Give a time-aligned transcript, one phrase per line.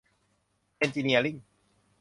[0.77, 1.37] เอนจิเนียริ่ง